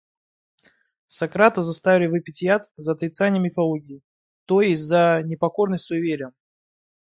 Сократа 1.05 1.61
заставили 1.61 2.07
выпить 2.07 2.41
яд 2.41 2.67
за 2.75 2.93
отрицание 2.93 3.39
мифологии, 3.39 4.01
то 4.45 4.61
есть 4.61 4.81
за 4.81 5.21
непокорность 5.23 5.85
суевериям. 5.85 6.33